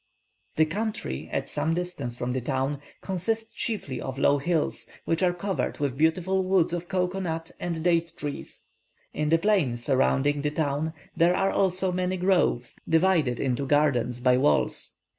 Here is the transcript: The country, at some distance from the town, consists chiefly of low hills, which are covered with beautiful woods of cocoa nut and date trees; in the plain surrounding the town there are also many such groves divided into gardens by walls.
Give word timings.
The 0.55 0.65
country, 0.65 1.29
at 1.31 1.47
some 1.47 1.75
distance 1.75 2.17
from 2.17 2.31
the 2.31 2.41
town, 2.41 2.79
consists 3.01 3.53
chiefly 3.53 4.01
of 4.01 4.17
low 4.17 4.39
hills, 4.39 4.87
which 5.05 5.21
are 5.21 5.31
covered 5.31 5.77
with 5.77 5.95
beautiful 5.95 6.43
woods 6.43 6.73
of 6.73 6.87
cocoa 6.87 7.19
nut 7.19 7.51
and 7.59 7.83
date 7.83 8.17
trees; 8.17 8.61
in 9.13 9.29
the 9.29 9.37
plain 9.37 9.77
surrounding 9.77 10.41
the 10.41 10.49
town 10.49 10.93
there 11.15 11.35
are 11.35 11.51
also 11.51 11.91
many 11.91 12.15
such 12.15 12.21
groves 12.21 12.75
divided 12.89 13.39
into 13.39 13.67
gardens 13.67 14.21
by 14.21 14.37
walls. 14.37 14.93